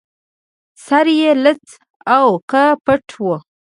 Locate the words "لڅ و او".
1.43-2.27